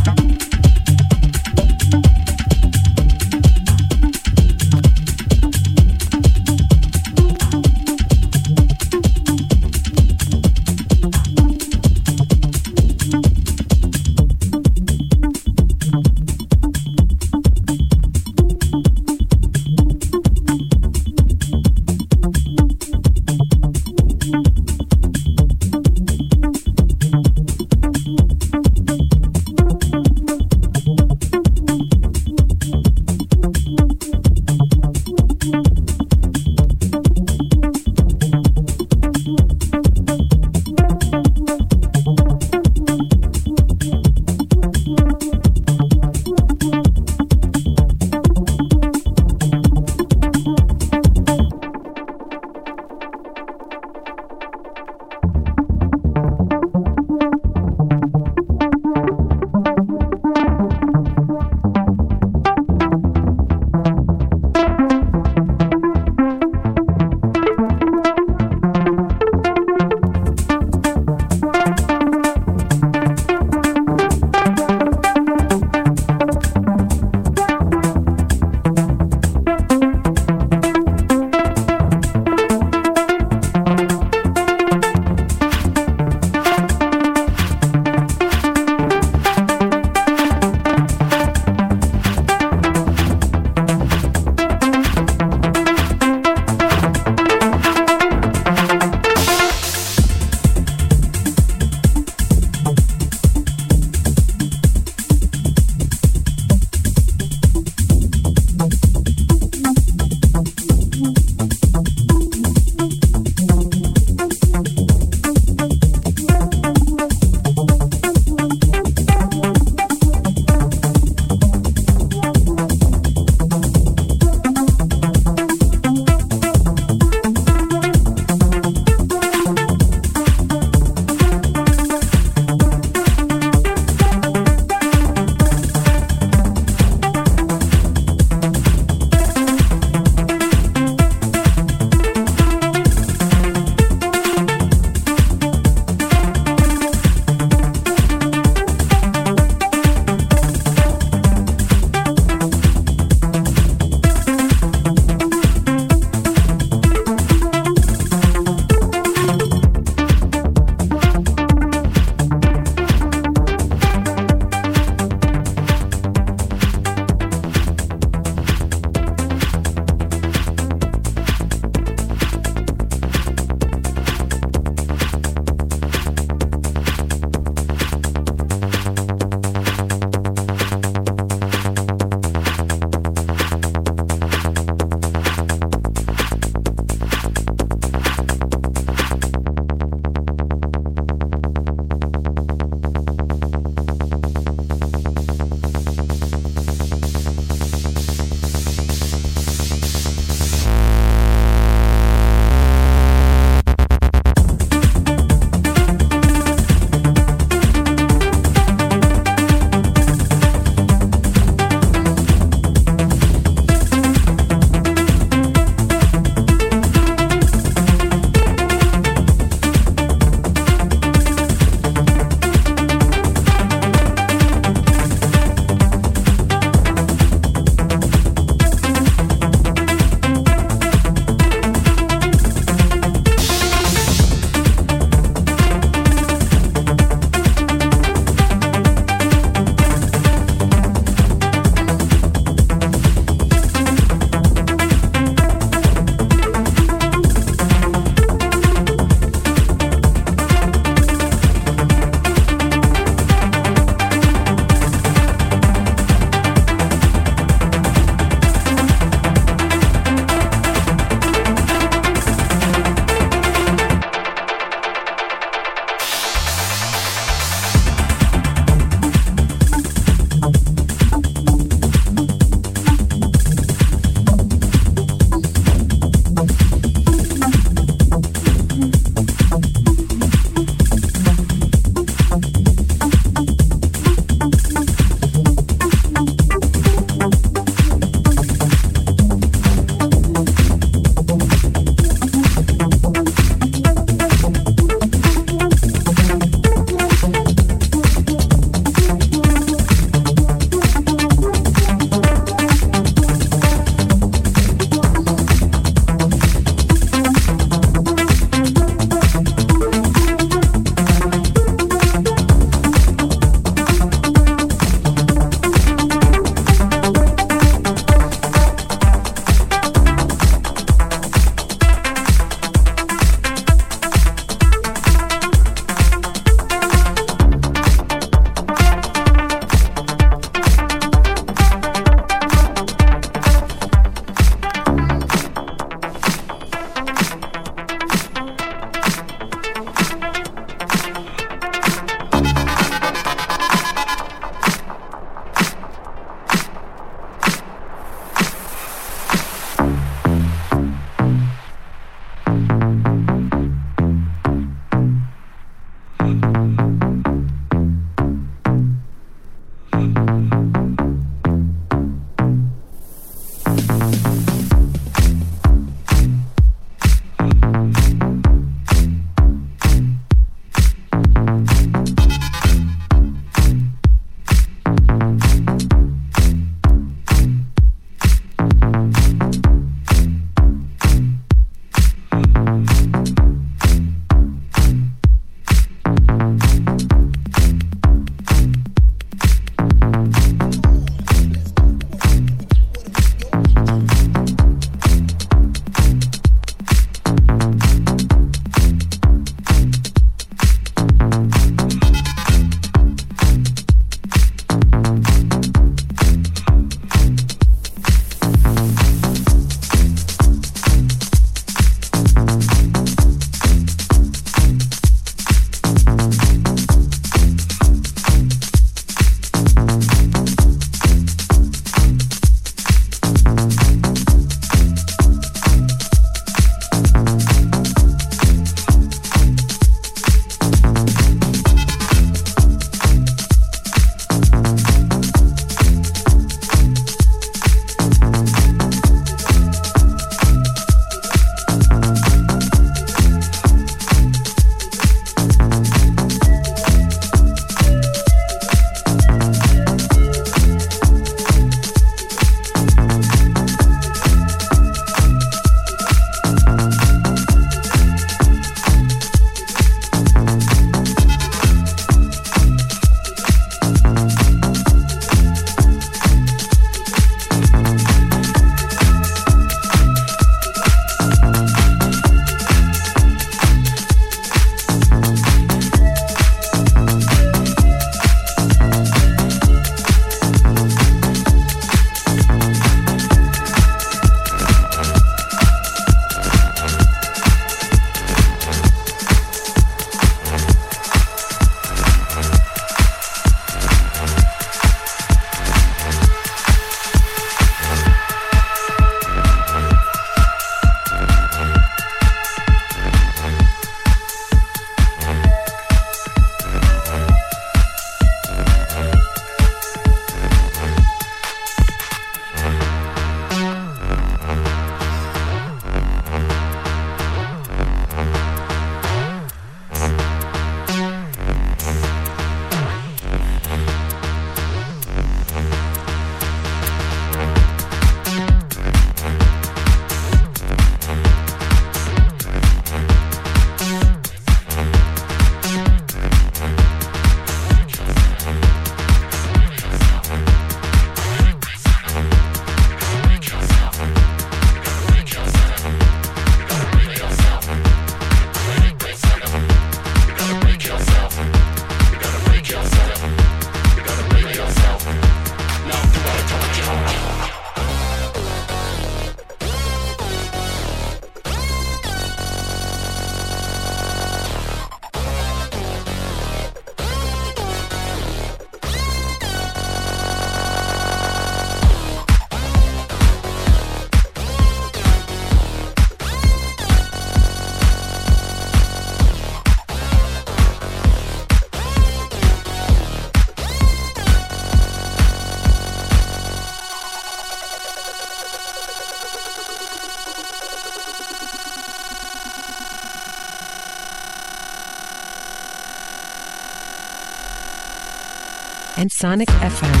Sonic 599.16 599.48
FM. 599.48 600.00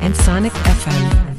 And 0.00 0.16
Sonic 0.16 0.52
FM. 0.52 1.31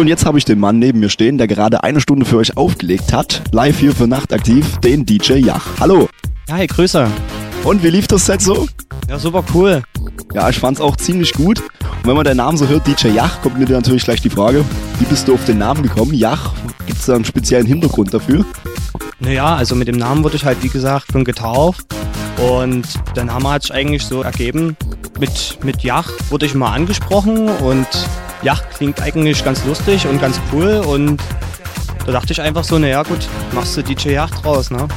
So, 0.00 0.02
und 0.02 0.08
jetzt 0.08 0.24
habe 0.24 0.38
ich 0.38 0.46
den 0.46 0.58
Mann 0.58 0.78
neben 0.78 0.98
mir 0.98 1.10
stehen, 1.10 1.36
der 1.36 1.46
gerade 1.46 1.84
eine 1.84 2.00
Stunde 2.00 2.24
für 2.24 2.38
euch 2.38 2.56
aufgelegt 2.56 3.12
hat. 3.12 3.42
Live 3.52 3.80
hier 3.80 3.94
für 3.94 4.06
Nachtaktiv, 4.06 4.78
den 4.78 5.04
DJ 5.04 5.34
Yach. 5.34 5.78
Hallo. 5.78 6.08
Ja, 6.48 6.54
hey, 6.54 6.66
Grüße. 6.66 7.06
Und 7.64 7.82
wie 7.84 7.90
lief 7.90 8.06
das 8.06 8.24
Set 8.24 8.40
so? 8.40 8.66
Ja, 9.10 9.18
super 9.18 9.44
cool. 9.52 9.82
Ja, 10.32 10.48
ich 10.48 10.58
fand's 10.58 10.80
auch 10.80 10.96
ziemlich 10.96 11.34
gut. 11.34 11.60
Und 11.60 12.06
wenn 12.06 12.16
man 12.16 12.24
deinen 12.24 12.38
Namen 12.38 12.56
so 12.56 12.66
hört, 12.66 12.86
DJ 12.86 13.08
Yach, 13.08 13.42
kommt 13.42 13.58
mir 13.58 13.68
natürlich 13.68 14.04
gleich 14.04 14.22
die 14.22 14.30
Frage, 14.30 14.64
wie 15.00 15.04
bist 15.04 15.28
du 15.28 15.34
auf 15.34 15.44
den 15.44 15.58
Namen 15.58 15.82
gekommen? 15.82 16.14
Yach, 16.14 16.54
gibt's 16.86 17.04
da 17.04 17.14
einen 17.14 17.26
speziellen 17.26 17.66
Hintergrund 17.66 18.14
dafür? 18.14 18.46
Naja, 19.18 19.54
also 19.54 19.74
mit 19.74 19.86
dem 19.86 19.98
Namen 19.98 20.24
wurde 20.24 20.36
ich 20.36 20.46
halt, 20.46 20.62
wie 20.62 20.70
gesagt, 20.70 21.12
schon 21.12 21.24
getauft. 21.26 21.84
Und 22.38 22.86
der 23.14 23.24
Name 23.24 23.50
hat 23.50 23.64
sich 23.64 23.74
eigentlich 23.74 24.06
so 24.06 24.22
ergeben. 24.22 24.78
Mit, 25.18 25.58
mit 25.62 25.82
Yach 25.82 26.10
wurde 26.30 26.46
ich 26.46 26.54
mal 26.54 26.72
angesprochen 26.72 27.50
und 27.50 27.86
Yach 28.42 28.62
klingt 28.76 29.00
eigentlich 29.02 29.44
ganz 29.44 29.64
lustig 29.64 30.06
und 30.06 30.20
ganz 30.20 30.40
cool. 30.52 30.82
Und 30.86 31.20
da 32.06 32.12
dachte 32.12 32.32
ich 32.32 32.40
einfach 32.40 32.64
so, 32.64 32.78
naja 32.78 33.02
gut, 33.02 33.28
machst 33.52 33.76
du 33.76 33.82
DJ 33.82 34.10
Yach 34.10 34.30
draus, 34.30 34.70
ne? 34.70 34.88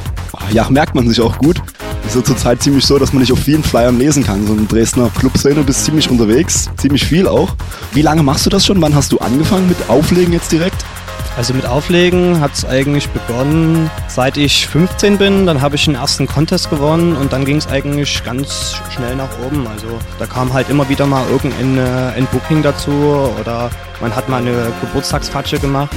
Yach 0.52 0.70
merkt 0.70 0.94
man 0.94 1.08
sich 1.08 1.20
auch 1.20 1.38
gut. 1.38 1.60
Ist 2.06 2.16
ja 2.16 2.24
zurzeit 2.24 2.62
ziemlich 2.62 2.84
so, 2.84 2.98
dass 2.98 3.12
man 3.12 3.20
nicht 3.20 3.32
auf 3.32 3.38
vielen 3.38 3.62
Flyern 3.62 3.98
lesen 3.98 4.24
kann. 4.24 4.46
So 4.46 4.52
in 4.52 4.68
Dresdner 4.68 5.10
Clubszene 5.18 5.62
bist 5.62 5.84
ziemlich 5.84 6.10
unterwegs, 6.10 6.70
ziemlich 6.76 7.04
viel 7.04 7.26
auch. 7.26 7.54
Wie 7.92 8.02
lange 8.02 8.22
machst 8.22 8.44
du 8.44 8.50
das 8.50 8.66
schon? 8.66 8.80
Wann 8.82 8.94
hast 8.94 9.12
du 9.12 9.18
angefangen 9.18 9.68
mit 9.68 9.88
Auflegen 9.88 10.32
jetzt 10.32 10.52
direkt? 10.52 10.84
Also 11.36 11.52
mit 11.52 11.66
Auflegen 11.66 12.40
hat 12.40 12.52
es 12.54 12.64
eigentlich 12.64 13.08
begonnen, 13.08 13.90
seit 14.06 14.36
ich 14.36 14.68
15 14.68 15.18
bin. 15.18 15.46
Dann 15.46 15.60
habe 15.60 15.74
ich 15.74 15.84
den 15.84 15.96
ersten 15.96 16.28
Contest 16.28 16.70
gewonnen 16.70 17.16
und 17.16 17.32
dann 17.32 17.44
ging 17.44 17.56
es 17.56 17.66
eigentlich 17.66 18.22
ganz 18.22 18.76
schnell 18.94 19.16
nach 19.16 19.30
oben. 19.44 19.66
Also 19.66 19.98
da 20.20 20.26
kam 20.26 20.52
halt 20.52 20.70
immer 20.70 20.88
wieder 20.88 21.06
mal 21.06 21.28
irgendein 21.28 21.78
äh, 21.78 22.12
ein 22.16 22.26
Booking 22.30 22.62
dazu 22.62 22.92
oder 23.40 23.70
man 24.00 24.14
hat 24.14 24.28
mal 24.28 24.42
eine 24.42 24.72
Geburtstagsfatsche 24.80 25.58
gemacht 25.58 25.90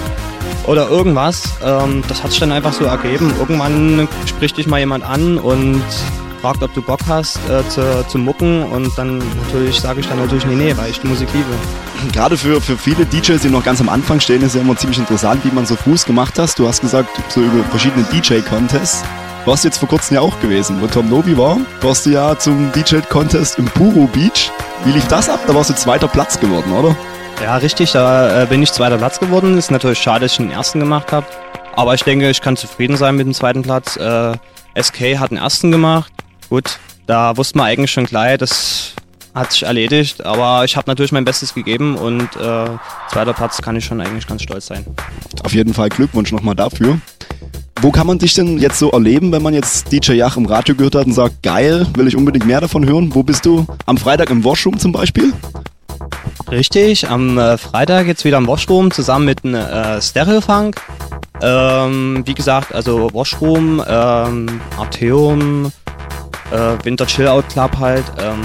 oder 0.65 0.89
irgendwas. 0.89 1.43
Ähm, 1.64 2.03
das 2.07 2.23
hat 2.23 2.31
sich 2.31 2.39
dann 2.39 2.51
einfach 2.51 2.73
so 2.73 2.85
ergeben. 2.85 3.31
Irgendwann 3.38 4.07
spricht 4.26 4.57
dich 4.57 4.65
mal 4.65 4.80
jemand 4.80 5.03
an 5.03 5.38
und 5.38 5.84
fragt, 6.41 6.64
ob 6.64 6.73
du 6.73 6.81
Bock 6.81 6.99
hast 7.07 7.38
äh, 7.49 7.68
zu, 7.69 8.05
zu 8.07 8.18
mucken 8.18 8.64
und 8.64 8.97
dann 8.97 9.19
natürlich 9.43 9.80
sage 9.80 9.99
ich 9.99 10.07
dann 10.07 10.19
natürlich 10.19 10.45
nee, 10.45 10.55
nee, 10.55 10.77
weil 10.77 10.91
ich 10.91 10.99
die 10.99 11.07
Musik 11.07 11.30
liebe. 11.34 11.49
Gerade 12.14 12.38
für, 12.38 12.61
für 12.61 12.77
viele 12.77 13.05
DJs, 13.05 13.41
die 13.41 13.49
noch 13.49 13.64
ganz 13.64 13.81
am 13.81 13.89
Anfang 13.89 14.19
stehen, 14.19 14.41
ist 14.41 14.55
ja 14.55 14.61
immer 14.61 14.76
ziemlich 14.76 14.99
interessant, 14.99 15.43
wie 15.43 15.51
man 15.51 15.65
so 15.65 15.76
Fuß 15.76 16.05
gemacht 16.05 16.38
hast. 16.38 16.59
Du 16.59 16.68
hast 16.68 16.81
gesagt, 16.81 17.09
so 17.30 17.41
über 17.41 17.64
verschiedene 17.65 18.05
DJ-Contests. 18.05 19.03
Warst 19.45 19.64
du 19.64 19.69
jetzt 19.69 19.77
vor 19.77 19.88
kurzem 19.88 20.15
ja 20.15 20.22
auch 20.22 20.38
gewesen, 20.41 20.81
wo 20.81 20.88
Tom 20.88 21.09
Nobi 21.09 21.38
war. 21.38 21.57
Warst 21.81 22.05
du 22.05 22.09
ja 22.09 22.38
zum 22.38 22.72
DJ-Contest 22.73 23.57
im 23.57 23.65
Puro 23.65 24.07
Beach. 24.07 24.51
Wie 24.84 24.91
lief 24.91 25.07
das 25.07 25.30
ab? 25.30 25.39
Da 25.47 25.55
warst 25.55 25.69
du 25.69 25.76
zweiter 25.76 26.07
Platz 26.07 26.39
geworden, 26.39 26.72
oder? 26.73 26.95
Ja, 27.41 27.55
richtig, 27.57 27.91
da 27.91 28.43
äh, 28.43 28.45
bin 28.45 28.61
ich 28.61 28.72
zweiter 28.72 28.97
Platz 28.97 29.19
geworden. 29.19 29.57
Ist 29.57 29.72
natürlich 29.72 29.99
schade, 29.99 30.22
dass 30.22 30.31
ich 30.34 30.38
den 30.38 30.51
ersten 30.51 30.80
gemacht 30.80 31.11
habe. 31.11 31.27
Aber 31.76 31.93
ich 31.93 32.03
denke, 32.03 32.30
ich 32.30 32.41
kann 32.41 32.57
zufrieden 32.57 32.97
sein 32.97 33.15
mit 33.15 33.26
dem 33.26 33.34
zweiten 33.34 33.61
Platz. 33.61 33.95
Äh, 33.95 34.34
SK 34.81 35.19
hat 35.19 35.31
den 35.31 35.38
ersten 35.38 35.72
gemacht. 35.72 36.11
Gut, 36.49 36.80
da 37.06 37.36
wusste 37.38 37.57
man 37.57 37.68
eigentlich 37.68 37.91
schon 37.91 38.06
gleich, 38.06 38.38
das 38.38 38.94
hat 39.38 39.52
sich 39.52 39.64
erledigt. 39.64 40.26
Aber 40.26 40.65
ich 40.65 40.76
habe 40.76 40.90
natürlich 40.90 41.11
mein 41.11 41.26
Bestes 41.26 41.53
gegeben 41.53 41.95
und 41.95 42.24
äh, 42.36 42.69
zweiter 43.10 43.34
Platz 43.34 43.61
kann 43.61 43.76
ich 43.76 43.86
schon 43.86 44.02
eigentlich 44.02 44.28
ganz 44.28 44.44
stolz 44.44 44.68
sein. 44.68 44.86
Auf 45.44 45.53
jeden 45.53 45.74
Fall 45.74 45.90
Glückwunsch 45.90 46.32
nochmal 46.32 46.56
dafür. 46.56 46.99
Wo 47.82 47.91
kann 47.91 48.07
man 48.07 48.18
dich 48.18 48.34
denn 48.34 48.57
jetzt 48.57 48.80
so 48.80 48.90
erleben, 48.90 49.32
wenn 49.32 49.44
man 49.44 49.53
jetzt 49.53 49.91
DJ 49.91 50.14
Yach 50.14 50.36
im 50.36 50.48
Radio 50.48 50.74
gehört 50.74 50.95
hat 50.95 51.06
und 51.06 51.14
sagt, 51.14 51.44
geil, 51.44 51.86
will 51.94 52.07
ich 52.07 52.15
unbedingt 52.15 52.48
mehr 52.48 52.60
davon 52.60 52.88
hören? 52.88 53.14
Wo 53.14 53.22
bist 53.22 53.45
du? 53.45 53.68
Am 53.86 53.98
Freitag 53.98 54.32
im 54.32 54.44
Washroom 54.44 54.80
zum 54.80 54.91
Beispiel? 54.91 55.32
Richtig, 56.49 57.07
am 57.07 57.38
äh, 57.38 57.57
Freitag 57.57 58.07
jetzt 58.07 58.26
wieder 58.26 58.38
im 58.38 58.48
Washroom 58.48 58.90
zusammen 58.90 59.26
mit 59.26 59.45
einem 59.45 59.56
äh, 59.56 60.02
Stereofunk. 60.02 60.82
Ähm, 61.40 62.24
wie 62.26 62.34
gesagt, 62.34 62.74
also 62.74 63.14
Washroom, 63.14 63.84
ähm, 63.88 64.60
Arteum, 64.76 65.72
äh, 66.52 66.84
Winter 66.84 67.06
Chill 67.06 67.28
Out 67.28 67.49
Club 67.49 67.78
halt. 67.80 68.06
Ähm, 68.19 68.41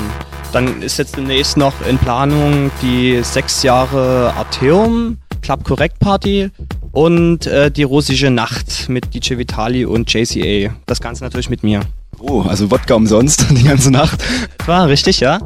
dann 0.53 0.83
ist 0.83 0.99
jetzt 0.99 1.17
demnächst 1.17 1.57
noch 1.57 1.75
in 1.89 1.99
Planung 1.99 2.71
die 2.83 3.21
sechs 3.23 3.63
Jahre 3.63 4.35
Arteum 4.37 5.19
Club 5.41 5.65
Correct 5.65 5.99
Party 5.99 6.51
und 6.93 7.47
äh, 7.47 7.71
die 7.71 7.83
russische 7.83 8.31
Nacht 8.31 8.89
mit 8.89 9.15
DJ 9.15 9.39
Vitali 9.39 9.85
und 9.85 10.13
JCA. 10.13 10.75
Das 10.87 11.01
Ganze 11.01 11.25
natürlich 11.25 11.51
mit 11.51 11.63
mir. 11.63 11.81
Oh, 12.25 12.43
also 12.43 12.71
Wodka 12.71 12.95
umsonst 12.95 13.47
die 13.51 13.65
ganze 13.65 13.91
Nacht. 13.91 14.23
War 14.65 14.87
richtig, 14.87 15.19
ja? 15.19 15.41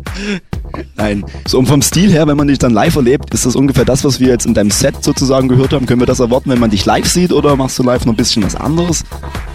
Nein. 0.97 1.24
So, 1.48 1.59
und 1.59 1.66
vom 1.66 1.81
Stil 1.81 2.11
her, 2.12 2.27
wenn 2.27 2.36
man 2.36 2.48
dich 2.48 2.59
dann 2.59 2.73
live 2.73 2.97
erlebt, 2.97 3.32
ist 3.32 3.47
das 3.47 3.57
ungefähr 3.57 3.86
das, 3.86 4.05
was 4.05 4.20
wir 4.20 4.28
jetzt 4.28 4.44
in 4.44 4.53
deinem 4.53 4.70
Set 4.70 5.03
sozusagen 5.03 5.48
gehört 5.48 5.73
haben. 5.73 5.86
Können 5.86 6.01
wir 6.01 6.07
das 6.07 6.20
erwarten, 6.20 6.51
wenn 6.51 6.59
man 6.59 6.69
dich 6.69 6.85
live 6.85 7.07
sieht 7.07 7.32
oder 7.32 7.57
machst 7.57 7.78
du 7.78 7.82
live 7.82 8.05
noch 8.05 8.12
ein 8.12 8.16
bisschen 8.16 8.44
was 8.44 8.55
anderes? 8.55 9.05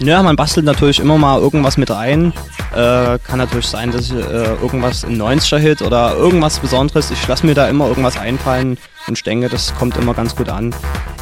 Ja, 0.00 0.20
man 0.24 0.34
bastelt 0.34 0.66
natürlich 0.66 0.98
immer 0.98 1.16
mal 1.16 1.38
irgendwas 1.40 1.76
mit 1.76 1.90
rein. 1.90 2.32
Äh, 2.72 3.18
kann 3.20 3.38
natürlich 3.38 3.66
sein, 3.66 3.92
dass 3.92 4.06
ich 4.06 4.14
äh, 4.14 4.54
irgendwas 4.60 5.04
ein 5.04 5.20
90er-Hit 5.20 5.82
oder 5.82 6.16
irgendwas 6.16 6.58
Besonderes, 6.58 7.12
ich 7.12 7.28
lasse 7.28 7.46
mir 7.46 7.54
da 7.54 7.68
immer 7.68 7.86
irgendwas 7.86 8.18
einfallen 8.18 8.78
und 9.06 9.18
ich 9.18 9.22
denke, 9.22 9.48
das 9.48 9.74
kommt 9.74 9.96
immer 9.96 10.14
ganz 10.14 10.36
gut 10.36 10.48
an. 10.48 10.74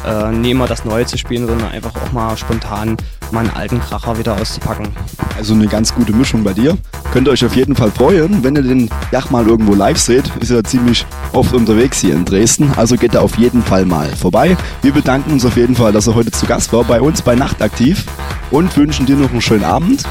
Äh, 0.05 0.31
nie 0.31 0.51
immer 0.51 0.67
das 0.67 0.85
Neue 0.85 1.05
zu 1.05 1.17
spielen, 1.17 1.47
sondern 1.47 1.71
einfach 1.71 1.93
auch 1.95 2.11
mal 2.11 2.37
spontan 2.37 2.97
mal 3.31 3.41
einen 3.41 3.49
alten 3.51 3.79
Kracher 3.79 4.17
wieder 4.17 4.35
auszupacken. 4.35 4.89
Also 5.37 5.53
eine 5.53 5.67
ganz 5.67 5.93
gute 5.95 6.13
Mischung 6.13 6.43
bei 6.43 6.53
dir. 6.53 6.77
Könnt 7.11 7.27
ihr 7.27 7.31
euch 7.31 7.45
auf 7.45 7.55
jeden 7.55 7.75
Fall 7.75 7.91
freuen, 7.91 8.43
wenn 8.43 8.55
ihr 8.55 8.63
den 8.63 8.89
Jach 9.11 9.29
mal 9.29 9.47
irgendwo 9.47 9.73
live 9.73 9.97
seht. 9.97 10.31
Ist 10.39 10.51
ja 10.51 10.63
ziemlich 10.63 11.05
oft 11.33 11.53
unterwegs 11.53 11.99
hier 11.99 12.13
in 12.13 12.25
Dresden. 12.25 12.71
Also 12.75 12.97
geht 12.97 13.13
da 13.15 13.21
auf 13.21 13.37
jeden 13.37 13.63
Fall 13.63 13.85
mal 13.85 14.07
vorbei. 14.15 14.57
Wir 14.81 14.93
bedanken 14.93 15.31
uns 15.31 15.45
auf 15.45 15.57
jeden 15.57 15.75
Fall, 15.75 15.91
dass 15.91 16.07
er 16.07 16.15
heute 16.15 16.31
zu 16.31 16.45
Gast 16.45 16.73
war 16.73 16.83
bei 16.83 17.01
uns 17.01 17.21
bei 17.21 17.35
Nachtaktiv 17.35 18.05
und 18.49 18.75
wünschen 18.77 19.05
dir 19.05 19.15
noch 19.15 19.31
einen 19.31 19.41
schönen 19.41 19.63
Abend. 19.63 20.03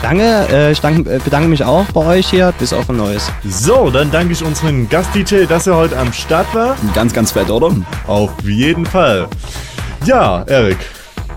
Danke, 0.00 0.46
äh, 0.50 0.72
ich 0.72 0.80
dank, 0.80 1.06
äh, 1.06 1.18
bedanke 1.22 1.48
mich 1.48 1.64
auch 1.64 1.84
bei 1.86 2.18
euch 2.18 2.28
hier. 2.30 2.52
Bis 2.58 2.72
auf 2.72 2.88
ein 2.88 2.96
neues. 2.96 3.30
So, 3.44 3.90
dann 3.90 4.10
danke 4.10 4.32
ich 4.32 4.42
unserem 4.42 4.88
Gast-DJ, 4.88 5.44
dass 5.46 5.66
er 5.66 5.76
heute 5.76 5.98
am 5.98 6.12
Start 6.12 6.52
war. 6.54 6.76
Ganz, 6.94 7.12
ganz 7.12 7.32
fett, 7.32 7.50
oder? 7.50 7.74
Auf 8.06 8.30
jeden 8.42 8.86
Fall. 8.86 9.28
Ja, 10.04 10.42
Erik. 10.44 10.78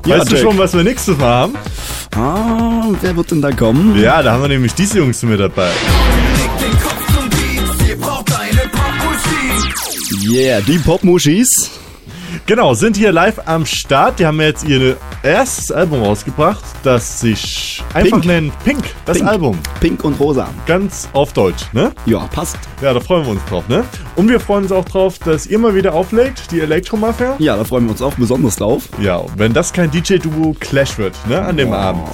Ja, 0.05 0.19
weißt 0.19 0.31
du 0.31 0.35
Jack. 0.35 0.43
schon, 0.43 0.57
was 0.57 0.73
wir 0.73 0.83
nächstes 0.83 1.17
Mal 1.17 1.27
haben? 1.27 1.55
Ah, 2.15 2.87
wer 3.01 3.15
wird 3.15 3.31
denn 3.31 3.41
da 3.41 3.51
kommen? 3.51 3.99
Ja, 3.99 4.23
da 4.23 4.31
haben 4.33 4.41
wir 4.43 4.47
nämlich 4.49 4.73
diese 4.73 4.99
Jungs 4.99 5.21
mit 5.23 5.39
dabei. 5.39 5.69
Yeah, 10.27 10.61
die 10.61 10.77
Popmuschis. 10.79 11.69
Genau, 12.47 12.75
sind 12.75 12.95
hier 12.95 13.11
live 13.11 13.41
am 13.47 13.65
Start. 13.65 14.19
Die 14.19 14.25
haben 14.27 14.39
jetzt 14.39 14.63
ihr 14.65 14.97
erstes 15.23 15.71
Album 15.71 16.03
rausgebracht, 16.03 16.63
das 16.83 17.19
sich 17.19 17.83
einfach 17.95 18.21
Pink. 18.21 18.25
nennt 18.25 18.63
Pink, 18.63 18.83
das 19.05 19.17
Pink. 19.17 19.29
Album. 19.29 19.59
Pink 19.79 20.03
und 20.03 20.19
rosa. 20.19 20.47
Ganz 20.67 21.09
auf 21.13 21.33
Deutsch, 21.33 21.63
ne? 21.73 21.91
Ja, 22.05 22.19
passt. 22.31 22.59
Ja, 22.83 22.93
da 22.93 22.99
freuen 22.99 23.25
wir 23.25 23.31
uns 23.31 23.43
drauf, 23.45 23.67
ne? 23.67 23.83
Und 24.15 24.29
wir 24.29 24.39
freuen 24.39 24.61
uns 24.61 24.71
auch 24.71 24.85
drauf, 24.85 25.17
dass 25.17 25.47
ihr 25.47 25.57
mal 25.57 25.73
wieder 25.73 25.95
auflegt, 25.95 26.51
die 26.51 26.59
Elektromafia. 26.59 27.35
Ja, 27.39 27.57
da 27.57 27.63
freuen 27.63 27.85
wir 27.85 27.91
uns 27.93 28.03
auch 28.03 28.13
besonders 28.13 28.57
drauf. 28.57 28.89
Ja, 29.01 29.23
wenn 29.37 29.51
das 29.51 29.73
kein 29.73 29.89
DJ-Duo 29.89 30.55
Clash 30.59 30.99
wird, 30.99 31.15
ne, 31.27 31.41
an 31.41 31.57
dem 31.57 31.73
Abend. 31.73 32.07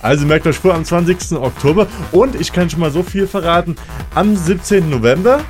Also 0.00 0.24
merkt 0.24 0.46
euch 0.46 0.56
vor 0.56 0.72
am 0.72 0.86
20. 0.86 1.32
Oktober 1.38 1.88
und 2.10 2.40
ich 2.40 2.54
kann 2.54 2.70
schon 2.70 2.80
mal 2.80 2.90
so 2.90 3.02
viel 3.02 3.26
verraten, 3.26 3.76
am 4.14 4.34
17. 4.34 4.88
November 4.88 5.40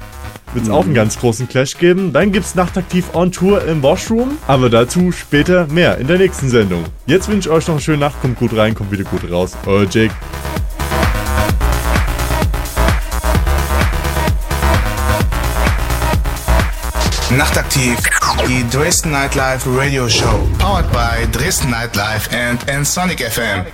wird 0.55 0.65
es 0.65 0.71
auch 0.71 0.85
einen 0.85 0.95
ganz 0.95 1.19
großen 1.19 1.49
Clash 1.49 1.79
geben. 1.79 2.13
Dann 2.13 2.33
gibt 2.33 2.47
es 2.47 2.55
Nachtaktiv 2.55 3.15
on 3.15 3.33
Tour 3.33 3.65
im 3.65 3.83
Washroom, 3.83 4.39
aber 4.47 4.71
dazu 4.71 5.13
später 5.13 5.67
mehr 5.69 5.99
in 5.99 6.07
der 6.07 6.19
nächsten 6.19 6.49
Sendung. 6.49 6.85
Jetzt 7.07 7.29
wünsche 7.29 7.49
ich 7.49 7.55
euch 7.55 7.67
noch 7.67 7.75
eine 7.75 7.83
schöne 7.83 7.99
Nacht, 7.99 8.21
kommt 8.21 8.39
gut 8.39 8.57
rein, 8.57 8.75
kommt 8.75 8.93
wieder 8.93 9.05
gut 9.05 9.31
raus. 9.31 9.53
Euer 9.67 9.87
Jake. 9.89 10.15
Nachtaktiv, 17.37 17.97
die 18.47 18.69
Dresden 18.69 19.11
Nightlife 19.11 19.67
Radio 19.75 20.07
Show. 20.07 20.47
Powered 20.59 20.91
by 20.93 21.27
Dresden 21.33 21.71
Nightlife 21.71 22.29
and 22.31 22.87
Sonic 22.87 23.21
FM. 23.21 23.65